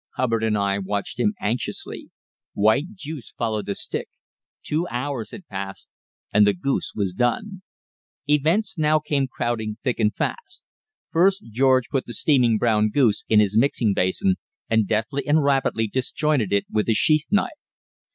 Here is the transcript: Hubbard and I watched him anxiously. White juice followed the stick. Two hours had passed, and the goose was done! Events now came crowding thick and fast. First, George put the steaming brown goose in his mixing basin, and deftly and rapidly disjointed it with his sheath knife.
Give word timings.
Hubbard 0.15 0.43
and 0.43 0.57
I 0.57 0.79
watched 0.79 1.19
him 1.19 1.35
anxiously. 1.39 2.09
White 2.53 2.95
juice 2.95 3.33
followed 3.37 3.67
the 3.67 3.75
stick. 3.75 4.09
Two 4.63 4.87
hours 4.87 5.29
had 5.29 5.45
passed, 5.47 5.89
and 6.33 6.47
the 6.47 6.55
goose 6.55 6.93
was 6.95 7.13
done! 7.13 7.61
Events 8.25 8.79
now 8.79 8.97
came 8.97 9.27
crowding 9.27 9.77
thick 9.83 9.99
and 9.99 10.11
fast. 10.15 10.63
First, 11.11 11.43
George 11.51 11.89
put 11.89 12.07
the 12.07 12.15
steaming 12.15 12.57
brown 12.57 12.89
goose 12.89 13.25
in 13.29 13.39
his 13.39 13.55
mixing 13.55 13.93
basin, 13.93 14.37
and 14.67 14.87
deftly 14.87 15.27
and 15.27 15.43
rapidly 15.43 15.85
disjointed 15.85 16.51
it 16.51 16.65
with 16.67 16.87
his 16.87 16.97
sheath 16.97 17.27
knife. 17.29 17.51